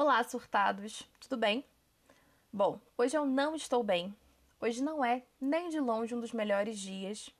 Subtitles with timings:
[0.00, 1.02] Olá, surtados!
[1.18, 1.64] Tudo bem?
[2.52, 4.14] Bom, hoje eu não estou bem.
[4.60, 7.30] Hoje não é nem de longe um dos melhores dias.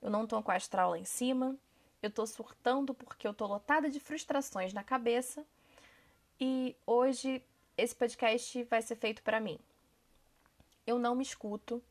[0.00, 1.54] Eu não tô com a astral lá em cima.
[2.02, 5.44] Eu tô surtando porque eu tô lotada de frustrações na cabeça.
[6.40, 7.44] E hoje
[7.76, 9.58] esse podcast vai ser feito para mim.
[10.86, 11.82] Eu não me escuto.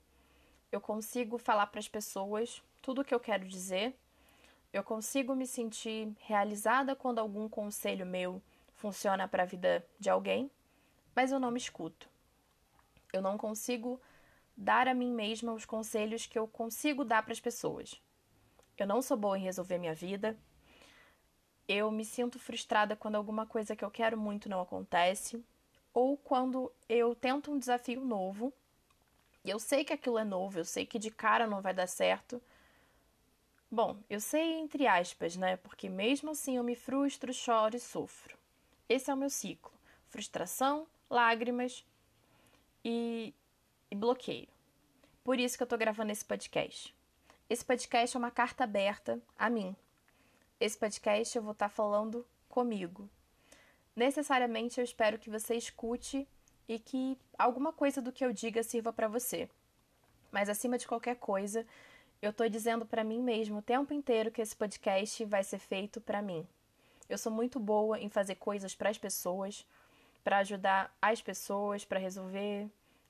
[0.72, 3.96] Eu consigo falar para as pessoas tudo o que eu quero dizer.
[4.74, 8.42] Eu consigo me sentir realizada quando algum conselho meu
[8.86, 10.52] funciona para a vida de alguém,
[11.16, 12.08] mas eu não me escuto.
[13.12, 14.00] Eu não consigo
[14.56, 18.00] dar a mim mesma os conselhos que eu consigo dar para as pessoas.
[18.78, 20.38] Eu não sou boa em resolver minha vida.
[21.68, 25.44] Eu me sinto frustrada quando alguma coisa que eu quero muito não acontece,
[25.92, 28.54] ou quando eu tento um desafio novo.
[29.44, 31.88] E eu sei que aquilo é novo, eu sei que de cara não vai dar
[31.88, 32.40] certo.
[33.72, 35.58] Bom, eu sei entre aspas, né?
[35.58, 38.45] Porque mesmo assim eu me frustro, choro e sofro.
[38.88, 39.74] Esse é o meu ciclo:
[40.10, 41.84] frustração, lágrimas
[42.84, 43.34] e,
[43.90, 44.48] e bloqueio.
[45.24, 46.96] Por isso que eu tô gravando esse podcast.
[47.50, 49.76] Esse podcast é uma carta aberta a mim.
[50.60, 53.10] Esse podcast eu vou estar tá falando comigo.
[53.96, 56.28] Necessariamente eu espero que você escute
[56.68, 59.50] e que alguma coisa do que eu diga sirva para você.
[60.32, 61.66] Mas acima de qualquer coisa,
[62.22, 66.00] eu tô dizendo para mim mesmo o tempo inteiro que esse podcast vai ser feito
[66.00, 66.48] para mim.
[67.10, 69.66] Eu sou muito boa em fazer coisas para as pessoas,
[70.24, 72.68] para ajudar as pessoas, para resolver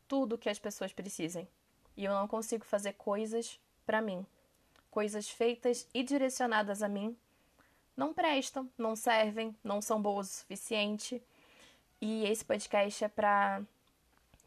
[0.07, 1.47] tudo que as pessoas precisem.
[1.95, 4.25] E eu não consigo fazer coisas para mim.
[4.91, 7.15] Coisas feitas e direcionadas a mim
[7.95, 11.21] não prestam, não servem, não são boas o suficiente.
[12.01, 13.61] E esse podcast é para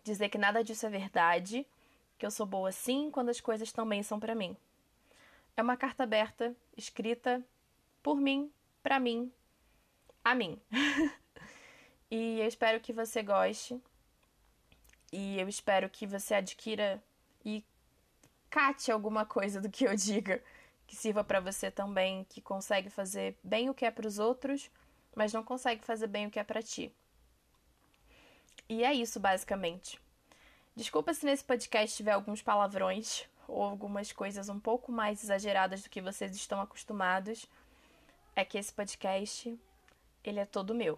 [0.05, 1.67] dizer que nada disso é verdade,
[2.19, 4.57] que eu sou boa sim quando as coisas também são para mim.
[5.57, 7.43] É uma carta aberta escrita
[8.03, 8.51] por mim,
[8.83, 9.33] para mim,
[10.25, 10.61] a mim.
[12.11, 13.81] e eu espero que você goste.
[15.13, 17.03] E eu espero que você adquira
[17.45, 17.65] e
[18.51, 20.43] cate alguma coisa do que eu diga
[20.87, 24.71] que sirva para você também, que consegue fazer bem o que é para os outros,
[25.15, 26.91] mas não consegue fazer bem o que é para ti.
[28.69, 30.01] E é isso basicamente.
[30.75, 35.91] Desculpa se nesse podcast tiver alguns palavrões ou algumas coisas um pouco mais exageradas do
[35.91, 37.47] que vocês estão acostumados.
[38.39, 39.59] É que esse podcast
[40.23, 40.97] ele é todo meu.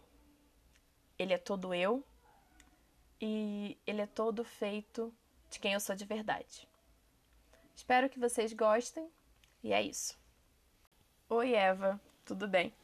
[1.19, 2.05] Ele é todo eu
[3.19, 5.11] e ele é todo feito
[5.49, 6.69] de quem eu sou de verdade.
[7.75, 9.09] Espero que vocês gostem
[9.65, 10.19] e é isso.
[11.31, 12.75] Oi, Eva, tudo bem?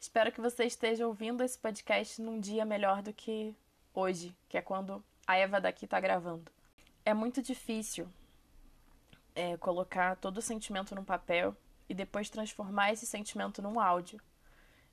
[0.00, 3.54] Espero que você esteja ouvindo esse podcast num dia melhor do que
[3.92, 6.50] hoje, que é quando a Eva daqui está gravando.
[7.04, 8.08] É muito difícil
[9.34, 11.54] é, colocar todo o sentimento num papel
[11.90, 14.22] e depois transformar esse sentimento num áudio.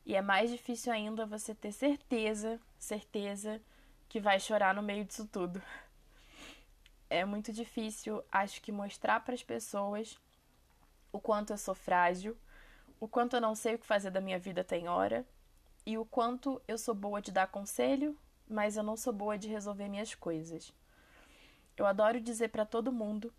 [0.03, 3.61] E é mais difícil ainda você ter certeza, certeza
[4.09, 5.61] que vai chorar no meio disso tudo.
[7.07, 10.19] É muito difícil, acho que mostrar para as pessoas
[11.11, 12.35] o quanto eu sou frágil,
[12.99, 15.23] o quanto eu não sei o que fazer da minha vida tem hora
[15.85, 18.17] e o quanto eu sou boa de dar conselho,
[18.49, 20.73] mas eu não sou boa de resolver minhas coisas.
[21.77, 23.31] Eu adoro dizer para todo mundo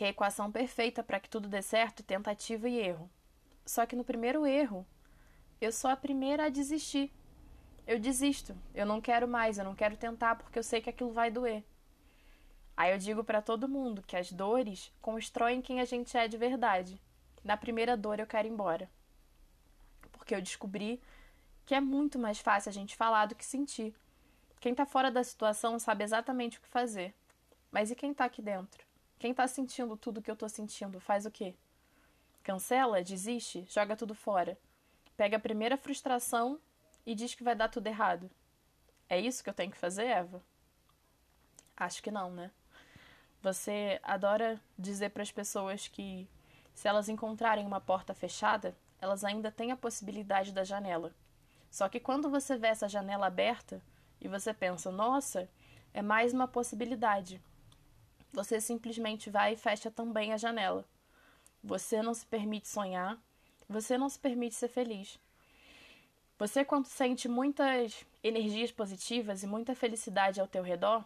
[0.00, 3.10] que a equação perfeita para que tudo dê certo é tentativa e erro.
[3.66, 4.86] Só que no primeiro erro,
[5.60, 7.12] eu sou a primeira a desistir.
[7.86, 11.12] Eu desisto, eu não quero mais, eu não quero tentar porque eu sei que aquilo
[11.12, 11.62] vai doer.
[12.74, 16.38] Aí eu digo para todo mundo que as dores constroem quem a gente é de
[16.38, 16.98] verdade.
[17.44, 18.90] Na primeira dor eu quero ir embora.
[20.12, 20.98] Porque eu descobri
[21.66, 23.94] que é muito mais fácil a gente falar do que sentir.
[24.60, 27.14] Quem tá fora da situação sabe exatamente o que fazer.
[27.70, 28.88] Mas e quem tá aqui dentro?
[29.20, 31.54] Quem tá sentindo tudo que eu tô sentindo faz o quê?
[32.42, 34.58] Cancela, desiste, joga tudo fora
[35.20, 36.58] pega a primeira frustração
[37.04, 38.30] e diz que vai dar tudo errado.
[39.06, 40.42] É isso que eu tenho que fazer, Eva?
[41.76, 42.50] Acho que não, né?
[43.42, 46.26] Você adora dizer para as pessoas que
[46.74, 51.14] se elas encontrarem uma porta fechada, elas ainda têm a possibilidade da janela.
[51.70, 53.82] Só que quando você vê essa janela aberta
[54.22, 55.50] e você pensa, nossa,
[55.92, 57.42] é mais uma possibilidade,
[58.32, 60.84] você simplesmente vai e fecha também a janela.
[61.62, 63.18] Você não se permite sonhar,
[63.68, 65.18] você não se permite ser feliz.
[66.38, 71.04] Você, quando sente muitas energias positivas e muita felicidade ao teu redor,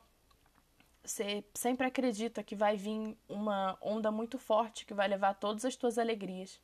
[1.05, 5.77] você sempre acredita que vai vir uma onda muito forte que vai levar todas as
[5.77, 6.61] tuas alegrias.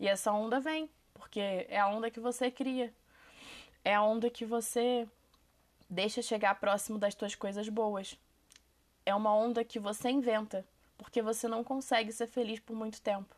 [0.00, 2.92] E essa onda vem, porque é a onda que você cria.
[3.84, 5.08] É a onda que você
[5.88, 8.18] deixa chegar próximo das tuas coisas boas.
[9.08, 10.66] É uma onda que você inventa,
[10.96, 13.34] porque você não consegue ser feliz por muito tempo.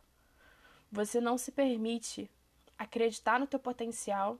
[0.91, 2.29] Você não se permite
[2.77, 4.37] acreditar no teu potencial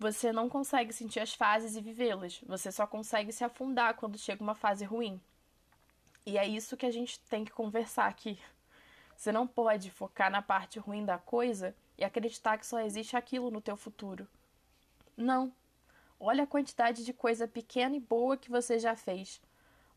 [0.00, 2.40] você não consegue sentir as fases e vivê-las.
[2.46, 5.20] Você só consegue se afundar quando chega uma fase ruim.
[6.24, 8.40] E é isso que a gente tem que conversar aqui.
[9.14, 13.50] Você não pode focar na parte ruim da coisa e acreditar que só existe aquilo
[13.50, 14.26] no teu futuro.
[15.14, 15.52] Não.
[16.18, 19.38] Olha a quantidade de coisa pequena e boa que você já fez.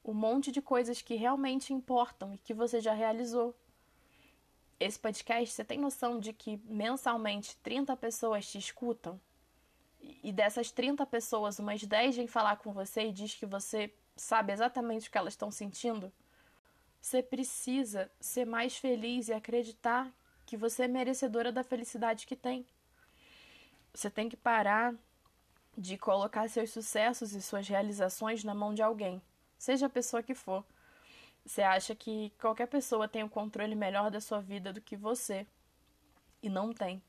[0.04, 3.56] Um monte de coisas que realmente importam e que você já realizou.
[4.80, 9.20] Esse podcast, você tem noção de que mensalmente 30 pessoas te escutam?
[10.22, 14.52] E dessas 30 pessoas, umas 10 vêm falar com você e diz que você sabe
[14.52, 16.12] exatamente o que elas estão sentindo?
[17.02, 20.12] Você precisa ser mais feliz e acreditar
[20.46, 22.66] que você é merecedora da felicidade que tem.
[23.94, 24.94] Você tem que parar
[25.78, 29.22] de colocar seus sucessos e suas realizações na mão de alguém,
[29.58, 30.64] seja a pessoa que for.
[31.46, 34.96] Você acha que qualquer pessoa tem o um controle melhor da sua vida do que
[34.96, 35.46] você.
[36.42, 37.02] E não tem.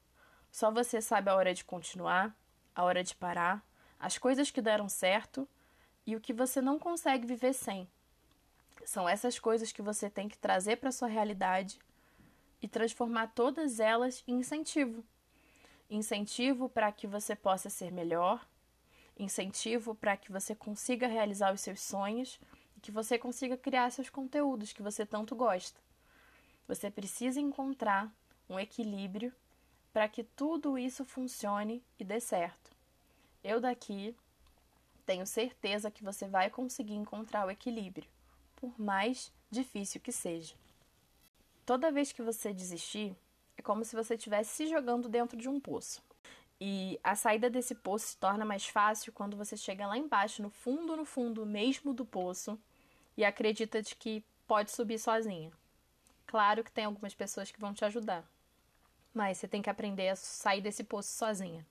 [0.51, 2.37] Só você sabe a hora de continuar,
[2.75, 3.65] a hora de parar,
[3.99, 5.49] as coisas que deram certo
[6.07, 7.89] e o que você não consegue viver sem.
[8.85, 11.79] São essas coisas que você tem que trazer para sua realidade
[12.61, 15.05] e transformar todas elas em incentivo.
[15.89, 18.47] Incentivo para que você possa ser melhor,
[19.19, 22.41] incentivo para que você consiga realizar os seus sonhos
[22.77, 25.81] e que você consiga criar seus conteúdos que você tanto gosta.
[26.67, 28.13] Você precisa encontrar
[28.49, 29.33] um equilíbrio
[29.93, 32.73] para que tudo isso funcione e dê certo.
[33.43, 34.17] Eu daqui
[35.07, 38.09] tenho certeza que você vai conseguir encontrar o equilíbrio
[38.57, 40.55] por mais difícil que seja.
[41.67, 43.17] Toda vez que você desistir,
[43.57, 46.03] é como se você estivesse se jogando dentro de um poço.
[46.61, 50.51] E a saída desse poço se torna mais fácil quando você chega lá embaixo, no
[50.51, 52.59] fundo, no fundo mesmo do poço,
[53.17, 55.53] e acredita de que pode subir sozinha.
[56.27, 58.25] Claro que tem algumas pessoas que vão te ajudar,
[59.13, 61.67] mas você tem que aprender a sair desse poço sozinha.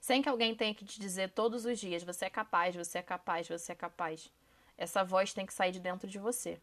[0.00, 3.02] Sem que alguém tenha que te dizer todos os dias: você é capaz, você é
[3.02, 4.32] capaz, você é capaz.
[4.76, 6.60] Essa voz tem que sair de dentro de você.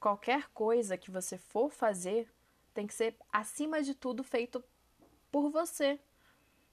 [0.00, 2.28] Qualquer coisa que você for fazer
[2.74, 4.64] tem que ser, acima de tudo, feito
[5.30, 6.00] por você.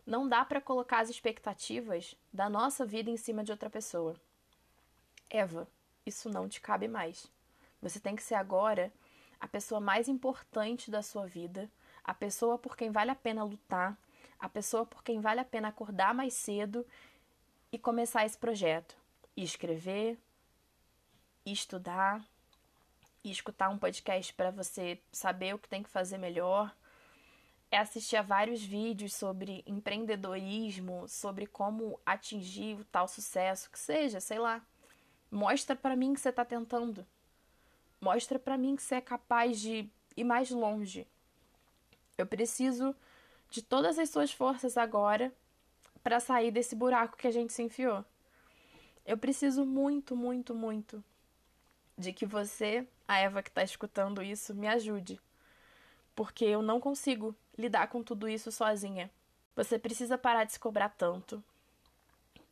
[0.08, 4.16] Não dá para colocar as expectativas da nossa vida em cima de outra pessoa.
[5.30, 5.68] Eva,
[6.06, 7.30] isso não te cabe mais.
[7.82, 8.92] Você tem que ser agora
[9.38, 11.70] a pessoa mais importante da sua vida,
[12.06, 13.98] a pessoa por quem vale a pena lutar,
[14.40, 16.88] a pessoa por quem vale a pena acordar mais cedo
[17.70, 18.96] e começar esse projeto.
[19.36, 20.18] E escrever,
[21.46, 22.26] e estudar
[23.24, 26.74] e escutar um podcast para você saber o que tem que fazer melhor.
[27.70, 34.20] É assistir a vários vídeos sobre empreendedorismo, sobre como atingir o tal sucesso, que seja,
[34.20, 34.62] sei lá.
[35.30, 37.06] Mostra para mim que você está tentando.
[38.00, 41.06] Mostra para mim que você é capaz de ir mais longe.
[42.18, 42.96] Eu preciso
[43.50, 45.34] de todas as suas forças agora
[46.04, 48.06] para sair desse buraco que a gente se enfiou.
[49.06, 51.04] Eu preciso muito, muito, muito
[51.98, 55.20] de que você, a Eva que está escutando isso, me ajude.
[56.18, 59.08] Porque eu não consigo lidar com tudo isso sozinha.
[59.56, 61.44] Você precisa parar de se cobrar tanto.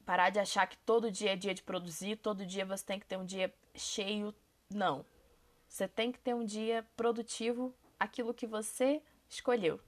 [0.06, 3.08] Parar de achar que todo dia é dia de produzir, todo dia você tem que
[3.08, 4.36] ter um dia cheio.
[4.70, 5.04] Não.
[5.68, 9.80] Você tem que ter um dia produtivo, aquilo que você escolheu.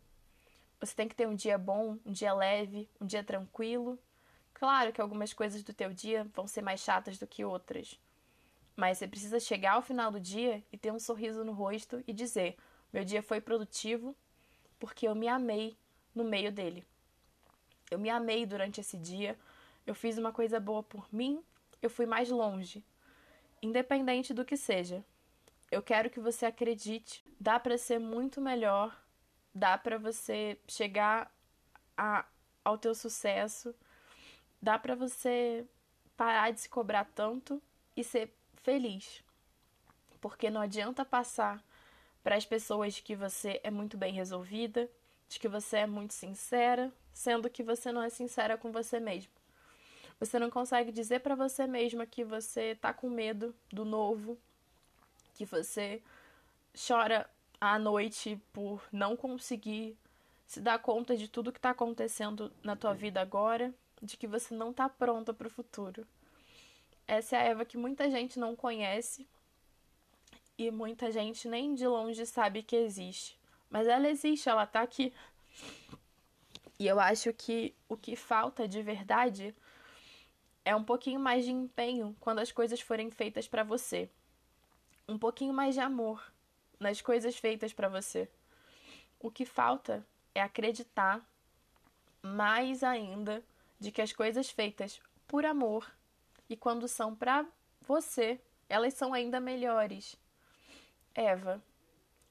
[0.80, 4.00] Você tem que ter um dia bom, um dia leve, um dia tranquilo.
[4.56, 8.00] Claro que algumas coisas do teu dia vão ser mais chatas do que outras.
[8.76, 12.12] Mas você precisa chegar ao final do dia e ter um sorriso no rosto e
[12.12, 12.58] dizer:
[12.92, 14.16] meu dia foi produtivo
[14.80, 15.78] porque eu me amei
[16.14, 16.86] no meio dele.
[17.90, 19.38] Eu me amei durante esse dia,
[19.86, 21.42] eu fiz uma coisa boa por mim,
[21.82, 22.84] eu fui mais longe.
[23.62, 25.04] Independente do que seja.
[25.72, 28.98] Eu quero que você acredite, dá para ser muito melhor,
[29.54, 31.34] dá para você chegar
[31.98, 32.26] a,
[32.64, 33.76] ao teu sucesso,
[34.62, 35.66] dá para você
[36.16, 37.62] parar de se cobrar tanto
[37.96, 39.24] e ser feliz.
[40.22, 41.64] Porque não adianta passar
[42.28, 44.90] para as pessoas que você é muito bem resolvida,
[45.30, 49.32] de que você é muito sincera, sendo que você não é sincera com você mesmo.
[50.20, 54.38] Você não consegue dizer para você mesma que você tá com medo do novo,
[55.36, 56.02] que você
[56.76, 57.30] chora
[57.62, 59.96] à noite por não conseguir
[60.46, 64.54] se dar conta de tudo que está acontecendo na tua vida agora, de que você
[64.54, 66.06] não está pronta para o futuro.
[67.08, 69.26] Essa é a Eva que muita gente não conhece
[70.58, 73.38] e muita gente nem de longe sabe que existe.
[73.70, 75.14] Mas ela existe, ela tá aqui.
[76.80, 79.56] E eu acho que o que falta de verdade
[80.64, 84.10] é um pouquinho mais de empenho quando as coisas forem feitas para você.
[85.08, 86.24] Um pouquinho mais de amor
[86.80, 88.30] nas coisas feitas para você.
[89.20, 91.26] O que falta é acreditar
[92.22, 93.44] mais ainda
[93.80, 95.90] de que as coisas feitas por amor
[96.50, 97.46] e quando são para
[97.82, 100.18] você, elas são ainda melhores.
[101.18, 101.60] Eva,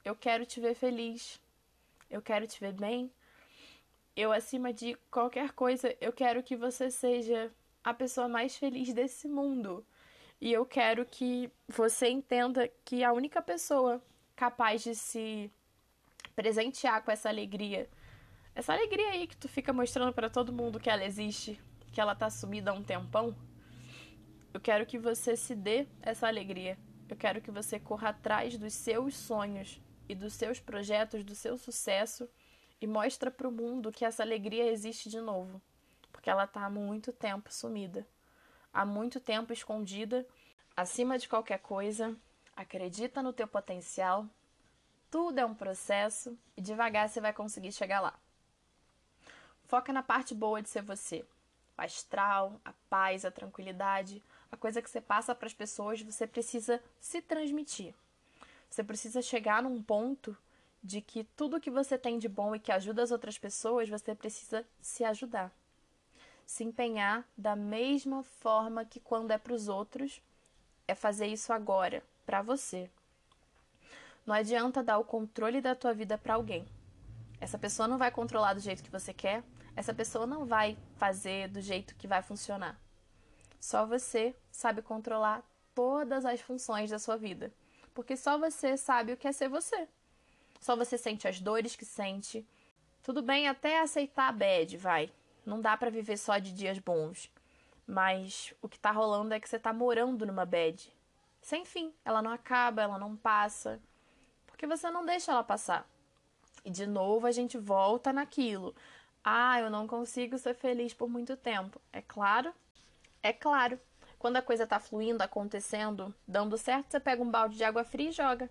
[0.05, 1.41] eu quero te ver feliz.
[2.09, 3.11] Eu quero te ver bem.
[4.15, 7.53] Eu, acima de qualquer coisa, eu quero que você seja
[7.83, 9.85] a pessoa mais feliz desse mundo.
[10.41, 14.01] E eu quero que você entenda que a única pessoa
[14.37, 15.51] capaz de se
[16.37, 17.91] presentear com essa alegria,
[18.55, 22.15] essa alegria aí que tu fica mostrando para todo mundo que ela existe, que ela
[22.15, 23.35] tá sumida há um tempão,
[24.55, 26.79] eu quero que você se dê essa alegria.
[27.09, 31.57] Eu quero que você corra atrás dos seus sonhos e dos seus projetos, do seu
[31.57, 32.29] sucesso
[32.81, 35.63] e mostra para o mundo que essa alegria existe de novo,
[36.13, 38.07] porque ela está há muito tempo sumida,
[38.73, 40.27] há muito tempo escondida,
[40.77, 42.15] acima de qualquer coisa.
[42.57, 44.27] Acredita no teu potencial.
[45.11, 48.15] Tudo é um processo e devagar você vai conseguir chegar lá.
[49.65, 51.25] Foca na parte boa de ser você.
[51.77, 56.27] O astral, a paz, a tranquilidade, a coisa que você passa para as pessoas, você
[56.27, 57.95] precisa se transmitir.
[58.69, 60.37] Você precisa chegar num ponto
[60.83, 64.15] de que tudo que você tem de bom e que ajuda as outras pessoas, você
[64.15, 65.53] precisa se ajudar.
[66.45, 70.23] Se empenhar da mesma forma que quando é para os outros,
[70.87, 72.89] é fazer isso agora, para você.
[74.25, 76.65] Não adianta dar o controle da tua vida para alguém.
[77.41, 79.43] Essa pessoa não vai controlar do jeito que você quer,
[79.75, 82.81] essa pessoa não vai fazer do jeito que vai funcionar.
[83.67, 85.43] Só você sabe controlar
[85.75, 87.53] todas as funções da sua vida,
[87.93, 89.89] porque só você sabe o que é ser você.
[90.61, 92.47] Só você sente as dores que sente.
[93.03, 95.13] Tudo bem até aceitar a bad, vai.
[95.45, 97.29] Não dá para viver só de dias bons.
[97.85, 100.89] Mas o que tá rolando é que você tá morando numa bad.
[101.43, 101.93] Sem fim.
[102.05, 103.81] Ela não acaba, ela não passa.
[104.47, 105.91] Porque você não deixa ela passar.
[106.65, 108.77] E de novo a gente volta naquilo.
[109.25, 111.81] Ah, eu não consigo ser feliz por muito tempo.
[111.93, 112.55] É claro?
[113.27, 113.81] É claro.
[114.21, 118.11] Quando a coisa tá fluindo, acontecendo, dando certo, você pega um balde de água fria
[118.11, 118.49] e joga.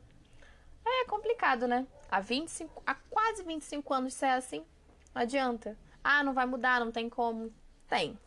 [0.86, 1.88] É complicado, né?
[2.12, 4.66] Há 25, há quase 25 anos ser é assim,
[5.14, 5.78] não adianta.
[6.04, 7.54] Ah, não vai mudar, não tem como.
[7.88, 8.20] Tem.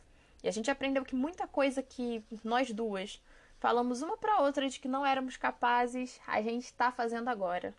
[0.43, 3.23] E a gente aprendeu que muita coisa que nós duas
[3.59, 7.75] falamos uma para outra de que não éramos capazes, a gente está fazendo agora.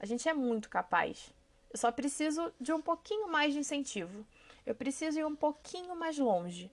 [0.00, 1.32] A gente é muito capaz.
[1.72, 4.26] Eu só preciso de um pouquinho mais de incentivo.
[4.66, 6.68] Eu preciso ir um pouquinho mais longe.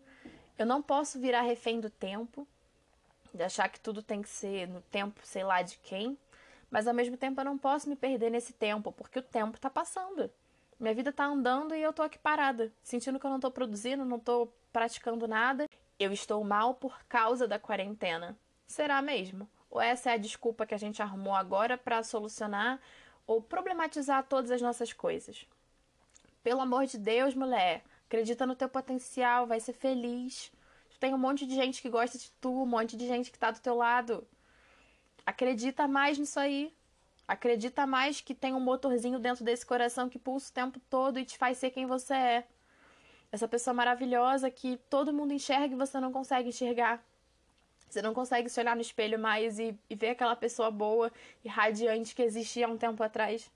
[0.58, 2.48] Eu não posso virar refém do tempo,
[3.34, 6.18] de achar que tudo tem que ser no tempo, sei lá de quem.
[6.70, 9.70] Mas ao mesmo tempo eu não posso me perder nesse tempo, porque o tempo está
[9.70, 10.30] passando.
[10.80, 14.04] Minha vida está andando e eu estou aqui parada, sentindo que eu não estou produzindo,
[14.06, 15.70] não estou praticando nada.
[16.00, 18.38] Eu estou mal por causa da quarentena.
[18.66, 19.48] Será mesmo?
[19.70, 22.80] Ou essa é a desculpa que a gente arrumou agora para solucionar
[23.26, 25.48] ou problematizar todas as nossas coisas?
[26.44, 27.84] Pelo amor de Deus, mulher,
[28.14, 30.52] acredita no teu potencial, vai ser feliz.
[31.00, 33.50] Tem um monte de gente que gosta de tu, um monte de gente que está
[33.50, 34.26] do teu lado.
[35.26, 36.72] Acredita mais nisso aí.
[37.28, 41.26] Acredita mais que tem um motorzinho dentro desse coração que pulsa o tempo todo e
[41.26, 42.48] te faz ser quem você é.
[43.32, 47.04] Essa pessoa maravilhosa que todo mundo enxerga e você não consegue enxergar.
[47.90, 51.12] Você não consegue se olhar no espelho mais e, e ver aquela pessoa boa
[51.44, 53.52] e radiante que existia há um tempo atrás.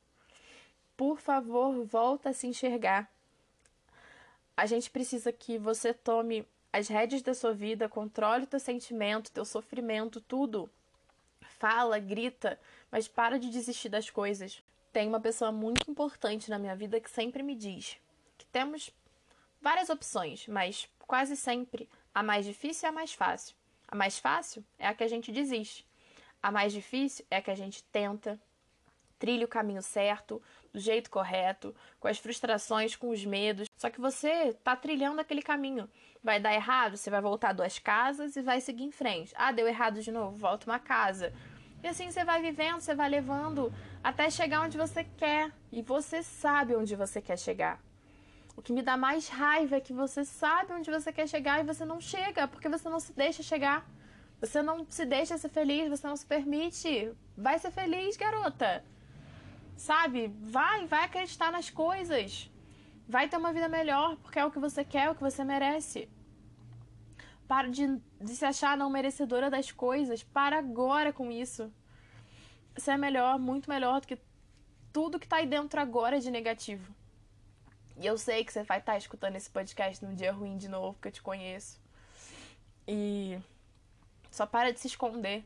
[0.95, 3.07] Por favor, volta a se enxergar.
[4.57, 9.31] A gente precisa que você tome as rédeas da sua vida, controle o teu sentimento,
[9.31, 10.67] teu sofrimento, tudo
[11.59, 12.59] fala, grita,
[12.91, 14.61] mas para de desistir das coisas.
[14.91, 17.97] Tem uma pessoa muito importante na minha vida que sempre me diz
[18.37, 18.91] que temos
[19.61, 23.55] várias opções, mas quase sempre a mais difícil é a mais fácil.
[23.87, 25.85] A mais fácil é a que a gente desiste.
[26.41, 28.39] A mais difícil é a que a gente tenta,
[29.19, 30.41] trilha o caminho certo,
[30.73, 33.66] do jeito correto, com as frustrações, com os medos.
[33.77, 35.87] Só que você está trilhando aquele caminho.
[36.23, 39.33] Vai dar errado, você vai voltar duas casas e vai seguir em frente.
[39.37, 41.31] Ah, deu errado de novo, volta uma casa.
[41.83, 43.71] E assim você vai vivendo, você vai levando
[44.03, 45.51] até chegar onde você quer.
[45.71, 47.79] E você sabe onde você quer chegar.
[48.55, 51.63] O que me dá mais raiva é que você sabe onde você quer chegar e
[51.63, 53.87] você não chega, porque você não se deixa chegar.
[54.41, 57.13] Você não se deixa ser feliz, você não se permite.
[57.37, 58.83] Vai ser feliz, garota.
[59.75, 60.33] Sabe?
[60.41, 62.49] Vai, vai acreditar nas coisas.
[63.07, 65.43] Vai ter uma vida melhor, porque é o que você quer, é o que você
[65.43, 66.09] merece.
[67.47, 70.23] Para de, de se achar não merecedora das coisas.
[70.23, 71.71] Para agora com isso.
[72.75, 74.19] Você é melhor, muito melhor do que
[74.91, 76.93] tudo que tá aí dentro agora de negativo.
[77.95, 80.67] E eu sei que você vai estar tá escutando esse podcast num dia ruim de
[80.67, 81.81] novo, porque eu te conheço.
[82.85, 83.39] E
[84.29, 85.45] só para de se esconder.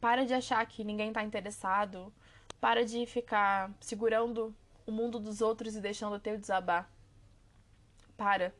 [0.00, 2.10] Para de achar que ninguém tá interessado.
[2.58, 4.54] Para de ficar segurando
[4.86, 6.88] o mundo dos outros e deixando o teu desabar.
[8.16, 8.54] Para.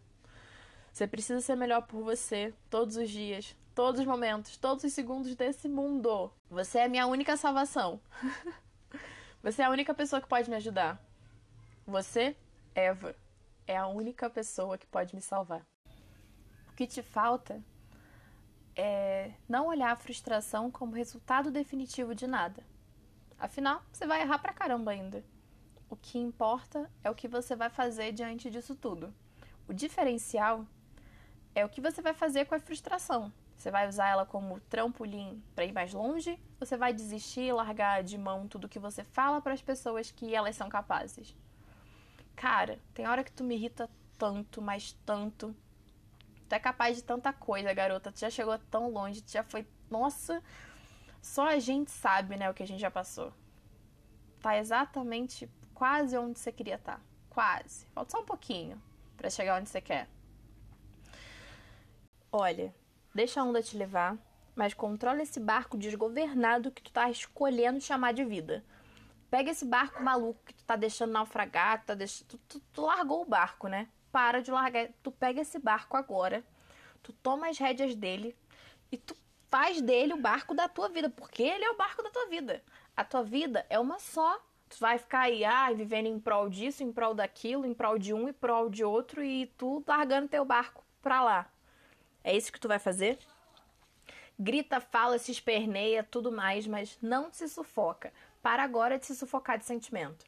[0.92, 5.34] Você precisa ser melhor por você todos os dias, todos os momentos, todos os segundos
[5.34, 6.32] desse mundo.
[6.50, 8.00] Você é a minha única salvação.
[9.42, 11.00] você é a única pessoa que pode me ajudar.
[11.86, 12.36] Você,
[12.74, 13.14] Eva,
[13.66, 15.64] é a única pessoa que pode me salvar.
[16.70, 17.62] O que te falta
[18.74, 22.62] é não olhar a frustração como resultado definitivo de nada.
[23.38, 25.22] Afinal, você vai errar pra caramba ainda.
[25.88, 29.14] O que importa é o que você vai fazer diante disso tudo.
[29.68, 30.66] O diferencial
[31.54, 33.32] é o que você vai fazer com a frustração.
[33.56, 36.38] Você vai usar ela como trampolim para ir mais longe?
[36.60, 40.10] Ou você vai desistir e largar de mão tudo que você fala para as pessoas
[40.10, 41.34] que elas são capazes?
[42.34, 43.88] Cara, tem hora que tu me irrita
[44.18, 45.56] tanto, mas tanto.
[46.48, 48.12] Tu é capaz de tanta coisa, garota.
[48.12, 49.66] Tu já chegou tão longe, tu já foi.
[49.90, 50.42] Nossa!
[51.22, 53.32] Só a gente sabe, né, o que a gente já passou.
[54.40, 56.96] Tá exatamente quase onde você queria estar.
[56.96, 57.00] Tá.
[57.28, 57.86] Quase.
[57.94, 58.82] Falta só um pouquinho
[59.14, 60.08] para chegar onde você quer.
[62.32, 62.74] Olha,
[63.14, 64.16] deixa a onda te levar,
[64.54, 68.64] mas controla esse barco desgovernado que tu tá escolhendo chamar de vida.
[69.30, 72.24] Pega esse barco maluco que tu tá deixando naufragar, tá deix...
[72.26, 73.88] tu, tu, tu largou o barco, né?
[74.10, 74.88] Para de largar.
[75.02, 76.42] Tu pega esse barco agora,
[77.02, 78.34] tu toma as rédeas dele
[78.90, 79.14] e tu
[79.50, 82.62] faz dele o barco da tua vida, porque ele é o barco da tua vida.
[82.96, 84.40] A tua vida é uma só.
[84.76, 88.12] Tu vai ficar aí, ah, vivendo em prol disso, em prol daquilo, em prol de
[88.12, 91.50] um e prol de outro e tu largando teu barco pra lá.
[92.22, 93.18] É isso que tu vai fazer?
[94.38, 98.12] Grita, fala, se esperneia, tudo mais, mas não se sufoca.
[98.42, 100.26] Para agora de se sufocar de sentimento.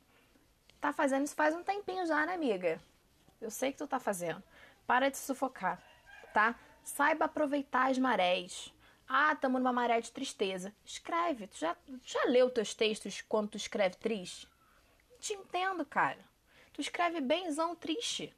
[0.81, 2.81] Tá fazendo isso faz um tempinho já, né, amiga?
[3.43, 4.43] Eu sei que tu tá fazendo.
[4.87, 5.79] Para de se sufocar,
[6.33, 6.55] tá?
[6.83, 8.73] Saiba aproveitar as marés.
[9.09, 10.75] Ah, estamos numa maré de tristeza.
[10.85, 11.47] Escreve.
[11.47, 14.47] Tu já, já leu teus textos quando tu escreve triste?
[15.19, 16.19] Te entendo, cara.
[16.75, 18.35] Tu escreve benzão triste.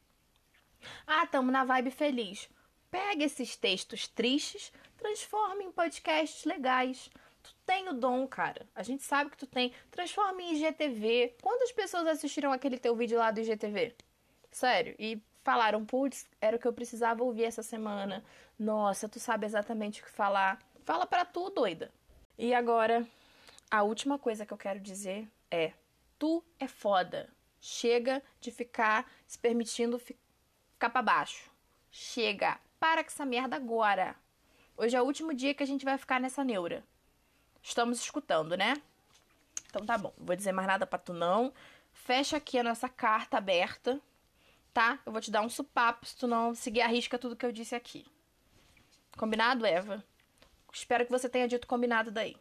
[1.06, 2.48] Ah, estamos na vibe feliz.
[2.90, 7.10] Pega esses textos tristes, transforma em podcasts legais.
[7.42, 8.66] Tu tem o dom, cara.
[8.74, 9.72] A gente sabe que tu tem.
[9.90, 11.34] Transforma em IGTV.
[11.42, 13.94] Quantas pessoas assistiram aquele teu vídeo lá do IGTV?
[14.50, 14.94] Sério.
[14.98, 18.24] E falaram, putz, era o que eu precisava ouvir essa semana.
[18.58, 20.58] Nossa, tu sabe exatamente o que falar.
[20.84, 21.90] Fala pra tu, doida.
[22.38, 23.06] E agora,
[23.70, 25.72] a última coisa que eu quero dizer é:
[26.18, 27.28] tu é foda.
[27.60, 31.50] Chega de ficar se permitindo ficar pra baixo.
[31.90, 32.58] Chega.
[32.78, 34.16] Para com essa merda agora.
[34.76, 36.82] Hoje é o último dia que a gente vai ficar nessa neura.
[37.62, 38.74] Estamos escutando, né?
[39.68, 40.12] Então tá bom.
[40.16, 41.52] Vou dizer mais nada pra tu não.
[41.92, 44.00] Fecha aqui a nossa carta aberta,
[44.72, 44.98] tá?
[45.04, 47.52] Eu vou te dar um supapo se tu não seguir a risca tudo que eu
[47.52, 48.06] disse aqui.
[49.16, 50.04] Combinado, Eva?
[50.72, 52.36] Espero que você tenha dito combinado daí.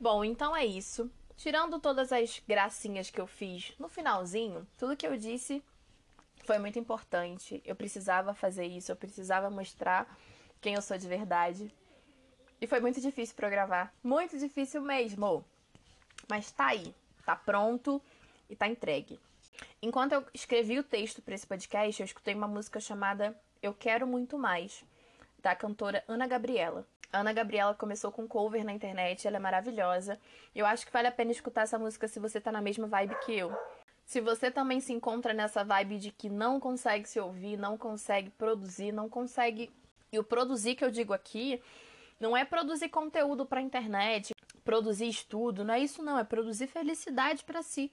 [0.00, 1.10] Bom, então é isso.
[1.36, 5.62] Tirando todas as gracinhas que eu fiz no finalzinho, tudo que eu disse
[6.44, 7.62] foi muito importante.
[7.64, 10.06] Eu precisava fazer isso, eu precisava mostrar
[10.60, 11.74] quem eu sou de verdade.
[12.60, 13.92] E foi muito difícil para gravar.
[14.02, 15.44] Muito difícil mesmo.
[16.28, 18.00] Mas tá aí, tá pronto
[18.48, 19.20] e tá entregue.
[19.82, 24.06] Enquanto eu escrevi o texto para esse podcast, eu escutei uma música chamada Eu Quero
[24.06, 24.84] Muito Mais,
[25.40, 26.86] da cantora Ana Gabriela.
[27.12, 30.18] Ana Gabriela começou com cover na internet, ela é maravilhosa.
[30.54, 33.14] Eu acho que vale a pena escutar essa música se você tá na mesma vibe
[33.24, 33.56] que eu.
[34.04, 38.30] Se você também se encontra nessa vibe de que não consegue se ouvir, não consegue
[38.30, 39.70] produzir, não consegue.
[40.12, 41.62] E o produzir que eu digo aqui
[42.18, 47.44] não é produzir conteúdo para internet, produzir estudo, não é isso não, é produzir felicidade
[47.44, 47.92] para si.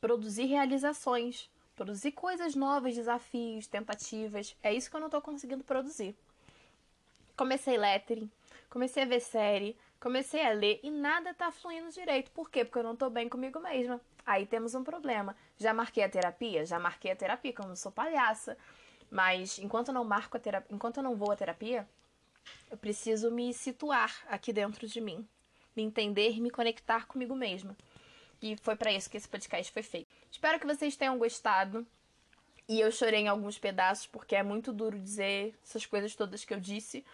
[0.00, 4.56] Produzir realizações, produzir coisas novas, desafios, tentativas.
[4.62, 6.16] É isso que eu não estou conseguindo produzir
[7.36, 8.30] comecei lettering,
[8.70, 12.30] comecei a ver série, comecei a ler e nada tá fluindo direito.
[12.30, 12.64] Por quê?
[12.64, 14.00] Porque eu não tô bem comigo mesma.
[14.24, 15.36] Aí temos um problema.
[15.56, 16.64] Já marquei a terapia?
[16.64, 18.56] Já marquei a terapia, como eu sou palhaça.
[19.10, 21.88] Mas enquanto eu não marco a terapia, enquanto eu não vou à terapia,
[22.70, 25.26] eu preciso me situar aqui dentro de mim,
[25.76, 27.76] me entender e me conectar comigo mesma.
[28.40, 30.08] E foi para isso que esse podcast foi feito.
[30.30, 31.86] Espero que vocês tenham gostado.
[32.68, 36.54] E eu chorei em alguns pedaços porque é muito duro dizer essas coisas todas que
[36.54, 37.04] eu disse.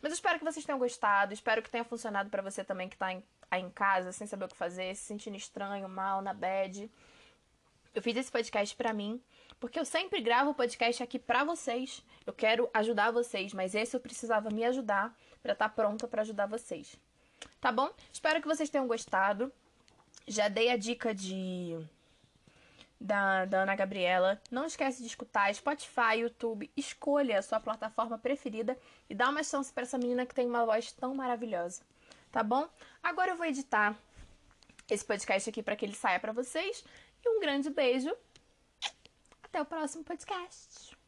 [0.00, 2.96] Mas eu espero que vocês tenham gostado, espero que tenha funcionado para você também que
[2.96, 6.32] tá em, aí em casa, sem saber o que fazer, se sentindo estranho, mal, na
[6.32, 6.90] bad.
[7.94, 9.20] Eu fiz esse podcast para mim,
[9.60, 12.02] porque eu sempre gravo o podcast aqui para vocês.
[12.26, 16.22] Eu quero ajudar vocês, mas esse eu precisava me ajudar para estar tá pronta para
[16.22, 16.96] ajudar vocês.
[17.60, 17.90] Tá bom?
[18.10, 19.52] Espero que vocês tenham gostado.
[20.26, 21.78] Já dei a dica de
[22.98, 24.40] da, da Ana Gabriela.
[24.50, 29.72] Não esquece de escutar Spotify, YouTube, escolha a sua plataforma preferida e dá uma chance
[29.72, 31.82] para essa menina que tem uma voz tão maravilhosa.
[32.32, 32.68] Tá bom?
[33.02, 33.94] Agora eu vou editar
[34.88, 36.82] esse podcast aqui para que ele saia para vocês.
[37.22, 38.10] E um grande beijo.
[39.50, 40.99] Até o próximo podcast.